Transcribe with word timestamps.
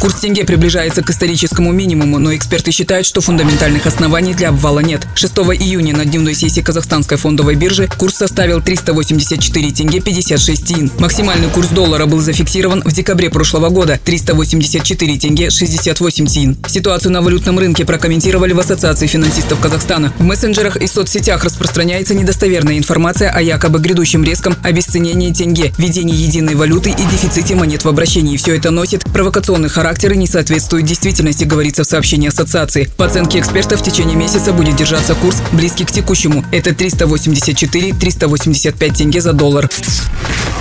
Курс 0.00 0.16
тенге 0.16 0.44
приближается 0.44 1.02
к 1.02 1.10
историческому 1.10 1.72
минимуму, 1.72 2.18
но 2.18 2.34
эксперты 2.34 2.70
считают, 2.70 3.06
что 3.06 3.20
фундаментальных 3.20 3.86
оснований 3.86 4.34
для 4.34 4.50
обвала 4.50 4.80
нет. 4.80 5.06
6 5.14 5.32
июня 5.58 5.96
на 5.96 6.04
дневной 6.04 6.34
сессии 6.34 6.60
Казахстанской 6.60 7.16
фондовой 7.16 7.54
биржи 7.54 7.88
курс 7.96 8.16
составил 8.16 8.60
384 8.60 9.70
тенге 9.70 10.00
56 10.00 10.64
тин. 10.64 10.90
Максимальный 10.98 11.48
курс 11.48 11.68
доллара 11.68 12.06
был 12.06 12.20
зафиксирован 12.20 12.82
в 12.84 12.92
декабре 12.92 13.30
прошлого 13.30 13.68
года– 13.68 14.00
384 14.04 15.18
тенге 15.18 15.50
68 15.50 16.26
тин. 16.26 16.56
Ситуацию 16.68 17.12
на 17.12 17.22
валютном 17.22 17.58
рынке 17.58 17.84
прокомментировали 17.84 18.52
в 18.52 18.60
Ассоциации 18.60 19.06
финансистов 19.06 19.60
Казахстана. 19.60 20.12
В 20.18 20.24
мессенджерах 20.24 20.76
и 20.76 20.86
соцсетях 20.86 21.44
распространяется 21.44 22.14
недостоверная 22.14 22.78
информация 22.78 23.30
о 23.30 23.40
якобы 23.40 23.78
грядущем 23.78 24.24
резком 24.24 24.56
обесценении 24.62 25.32
тенге, 25.32 25.72
введении 25.78 26.14
единой 26.14 26.54
валюты 26.54 26.90
и 26.90 26.94
дефиците 27.10 27.54
монет 27.54 27.84
в 27.84 27.88
обращении. 27.88 28.36
Все 28.36 28.56
это 28.56 28.70
носит 28.70 29.04
провокационный 29.04 29.68
характер 29.76 30.12
и 30.14 30.16
не 30.16 30.26
соответствует 30.26 30.86
действительности, 30.86 31.44
говорится 31.44 31.84
в 31.84 31.86
сообщении 31.86 32.28
ассоциации. 32.28 32.88
По 32.96 33.04
оценке 33.04 33.40
экспертов, 33.40 33.82
в 33.82 33.84
течение 33.84 34.16
месяца 34.16 34.54
будет 34.54 34.74
держаться 34.74 35.14
курс 35.14 35.42
близкий 35.52 35.84
к 35.84 35.90
текущему. 35.90 36.42
Это 36.50 36.70
384-385 36.70 38.96
тенге 38.96 39.20
за 39.20 39.34
доллар. 39.34 39.68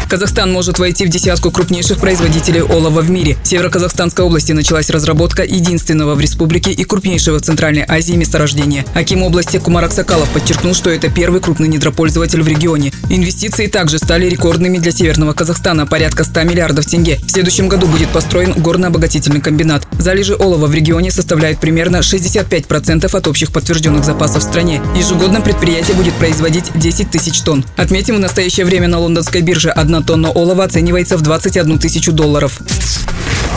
Казахстан 0.07 0.51
может 0.51 0.77
войти 0.77 1.05
в 1.05 1.09
десятку 1.09 1.51
крупнейших 1.51 1.97
производителей 1.97 2.61
олова 2.61 3.01
в 3.01 3.09
мире. 3.09 3.37
В 3.43 3.47
Северо-Казахстанской 3.47 4.23
области 4.23 4.51
началась 4.51 4.89
разработка 4.89 5.43
единственного 5.43 6.15
в 6.15 6.19
республике 6.19 6.71
и 6.71 6.83
крупнейшего 6.83 7.39
в 7.39 7.41
Центральной 7.41 7.83
Азии 7.87 8.13
месторождения. 8.13 8.85
Аким 8.93 9.23
области 9.23 9.57
Кумар 9.57 9.85
Аксакалов 9.85 10.29
подчеркнул, 10.29 10.73
что 10.73 10.89
это 10.89 11.09
первый 11.09 11.41
крупный 11.41 11.67
недропользователь 11.67 12.41
в 12.41 12.47
регионе. 12.47 12.91
Инвестиции 13.09 13.67
также 13.67 13.97
стали 13.97 14.27
рекордными 14.27 14.77
для 14.77 14.91
Северного 14.91 15.33
Казахстана– 15.33 15.85
порядка 15.87 16.23
100 16.23 16.43
миллиардов 16.43 16.85
тенге. 16.85 17.19
В 17.25 17.31
следующем 17.31 17.67
году 17.67 17.87
будет 17.87 18.09
построен 18.09 18.53
горно-обогатительный 18.53 19.41
комбинат. 19.41 19.87
Залежи 19.97 20.35
олова 20.35 20.67
в 20.67 20.73
регионе 20.73 21.09
составляют 21.09 21.59
примерно 21.59 21.97
65% 21.97 23.15
от 23.15 23.27
общих 23.27 23.51
подтвержденных 23.51 24.05
запасов 24.05 24.43
в 24.43 24.45
стране. 24.45 24.81
Ежегодно 24.95 25.41
предприятие 25.41 25.95
будет 25.95 26.13
производить 26.13 26.65
10 26.75 27.09
тысяч 27.09 27.39
тонн. 27.41 27.65
Отметим, 27.75 28.17
в 28.17 28.19
настоящее 28.19 28.65
время 28.65 28.87
на 28.87 28.99
лондонской 28.99 29.41
бирже 29.41 29.69
одна 29.69 29.94
Одна 29.95 30.05
тонна 30.05 30.29
олова 30.29 30.65
оценивается 30.65 31.15
в 31.15 31.21
21 31.21 31.79
тысячу 31.79 32.11
долларов. 32.11 32.59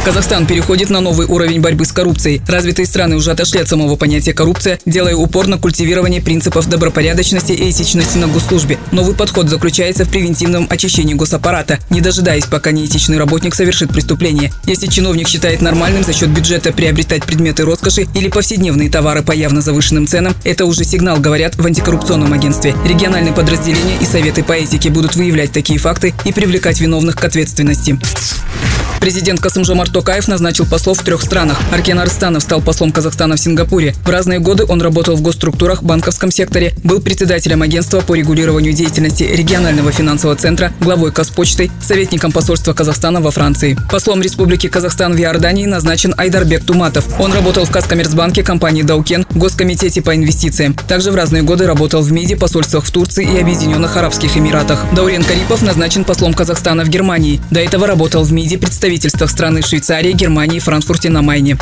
Казахстан 0.04 0.46
переходит 0.46 0.90
на 0.90 1.00
новый 1.00 1.26
уровень 1.26 1.60
борьбы 1.60 1.84
с 1.84 1.92
коррупцией. 1.92 2.40
Развитые 2.46 2.86
страны 2.86 3.16
уже 3.16 3.30
отошли 3.30 3.60
от 3.60 3.68
самого 3.68 3.96
понятия 3.96 4.32
коррупция, 4.32 4.78
делая 4.86 5.14
упор 5.14 5.46
на 5.46 5.58
культивирование 5.58 6.22
принципов 6.22 6.68
добропорядочности 6.68 7.52
и 7.52 7.70
этичности 7.70 8.16
на 8.16 8.26
госслужбе. 8.26 8.78
Новый 8.90 9.14
подход 9.14 9.48
заключается 9.48 10.04
в 10.04 10.08
превентивном 10.08 10.66
очищении 10.70 11.14
госаппарата, 11.14 11.78
не 11.90 12.00
дожидаясь, 12.00 12.46
пока 12.46 12.70
неэтичный 12.70 13.18
работник 13.18 13.54
совершит 13.54 13.90
преступление. 13.90 14.52
Если 14.64 14.86
чиновник 14.86 15.28
считает 15.28 15.60
нормальным 15.60 16.04
за 16.04 16.12
счет 16.12 16.30
бюджета 16.30 16.72
приобретать 16.72 17.24
предметы 17.24 17.64
роскоши 17.64 18.06
или 18.14 18.28
повседневные 18.28 18.90
товары 18.90 19.22
по 19.22 19.32
явно 19.32 19.60
завышенным 19.60 20.06
ценам, 20.06 20.34
это 20.44 20.64
уже 20.64 20.84
сигнал, 20.84 21.18
говорят 21.18 21.56
в 21.56 21.66
антикоррупционном 21.66 22.32
агентстве. 22.32 22.74
Региональные 22.86 23.34
подразделения 23.34 23.98
и 24.00 24.04
советы 24.06 24.42
по 24.42 24.52
этике 24.52 24.90
будут 24.90 25.16
выявлять 25.16 25.52
такие 25.52 25.78
факты 25.78 26.14
и 26.24 26.32
привлекать 26.32 26.80
виновных 26.80 27.16
к 27.16 27.24
ответственности. 27.24 27.98
Президент 29.00 29.40
Касымжомар 29.40 29.88
Токаев 29.88 30.28
назначил 30.28 30.66
послов 30.66 31.00
в 31.00 31.04
трех 31.04 31.22
странах. 31.22 31.58
Аркен 31.72 31.98
Арстанов 31.98 32.42
стал 32.42 32.60
послом 32.60 32.90
Казахстана 32.90 33.36
в 33.36 33.40
Сингапуре. 33.40 33.94
В 34.04 34.10
разные 34.10 34.40
годы 34.40 34.64
он 34.68 34.82
работал 34.82 35.16
в 35.16 35.22
госструктурах, 35.22 35.82
банковском 35.82 36.30
секторе, 36.30 36.74
был 36.82 37.00
председателем 37.00 37.62
агентства 37.62 38.00
по 38.00 38.14
регулированию 38.14 38.72
деятельности 38.72 39.22
регионального 39.22 39.92
финансового 39.92 40.36
центра, 40.36 40.72
главой 40.80 41.12
Казпочтой, 41.12 41.70
советником 41.80 42.32
посольства 42.32 42.72
Казахстана 42.72 43.20
во 43.20 43.30
Франции. 43.30 43.78
Послом 43.90 44.20
Республики 44.20 44.66
Казахстан 44.66 45.14
в 45.14 45.20
Иордании 45.20 45.66
назначен 45.66 46.12
Айдарбек 46.16 46.64
Туматов. 46.64 47.06
Он 47.20 47.32
работал 47.32 47.64
в 47.64 47.70
Казкоммерцбанке 47.70 48.42
компании 48.42 48.82
Даукен, 48.82 49.24
Госкомитете 49.30 50.02
по 50.02 50.14
инвестициям. 50.14 50.74
Также 50.74 51.12
в 51.12 51.14
разные 51.14 51.42
годы 51.42 51.66
работал 51.66 52.02
в 52.02 52.12
МИДе, 52.12 52.36
посольствах 52.36 52.84
в 52.84 52.90
Турции 52.90 53.24
и 53.24 53.40
Объединенных 53.40 53.96
Арабских 53.96 54.36
Эмиратах. 54.36 54.84
Даурен 54.94 55.22
Карипов 55.22 55.62
назначен 55.62 56.04
послом 56.04 56.34
Казахстана 56.34 56.84
в 56.84 56.88
Германии. 56.88 57.40
До 57.50 57.60
этого 57.60 57.86
работал 57.86 58.24
в 58.24 58.32
МИДе, 58.32 58.58
представителем 58.58 58.87
представительствах 58.88 59.30
страны 59.30 59.60
Швейцарии, 59.60 60.12
Германии, 60.12 60.60
Франкфурте 60.60 61.10
на 61.10 61.20
Майне. 61.20 61.58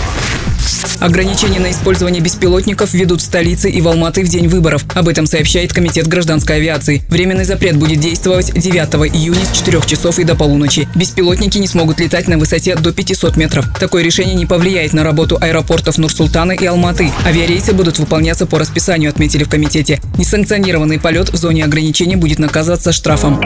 Ограничения 1.01 1.61
на 1.61 1.71
использование 1.71 2.23
беспилотников 2.23 2.95
ведут 2.95 3.21
в 3.21 3.25
столице 3.25 3.71
и 3.71 3.81
в 3.81 3.89
Алматы 3.89 4.25
в 4.25 4.29
день 4.29 4.49
выборов. 4.49 4.85
Об 4.95 5.09
этом 5.09 5.27
сообщает 5.27 5.73
Комитет 5.73 6.07
гражданской 6.07 6.57
авиации. 6.57 7.03
Временный 7.09 7.45
запрет 7.45 7.77
будет 7.77 8.01
действовать 8.01 8.53
9 8.53 9.15
июня 9.15 9.45
с 9.45 9.57
4 9.59 9.81
часов 9.87 10.19
и 10.19 10.25
до 10.25 10.35
полуночи. 10.35 10.89
Беспилотники 10.95 11.59
не 11.59 11.67
смогут 11.67 12.01
летать 12.01 12.29
на 12.29 12.39
высоте 12.39 12.77
до 12.77 12.93
500 12.93 13.37
метров. 13.37 13.67
Такое 13.79 14.03
решение 14.03 14.35
не 14.35 14.47
повлияет 14.47 14.93
на 14.93 15.05
работу 15.05 15.37
аэропортов 15.41 15.99
Нур-Султана 15.99 16.53
и 16.53 16.65
Алматы. 16.65 17.11
Авиарейсы 17.27 17.73
будут 17.73 17.99
выполняться 17.99 18.47
по 18.47 18.59
расписанию, 18.59 19.11
отметили 19.11 19.45
в 19.45 19.49
комитете. 19.49 20.01
Несанкционированный 20.17 20.99
полет 20.99 21.31
в 21.31 21.37
зоне 21.37 21.65
ограничений 21.65 22.17
будет 22.17 22.39
наказываться 22.39 22.93
штрафом. 22.93 23.41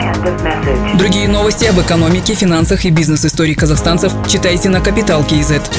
Другие 0.97 1.27
новости 1.27 1.65
об 1.65 1.79
экономике, 1.79 2.33
финансах 2.33 2.85
и 2.85 2.91
бизнес-истории 2.91 3.53
казахстанцев 3.71 4.13
читайте 4.27 4.69
на 4.69 4.83
Капитал 4.83 5.23
Киезет. 5.23 5.71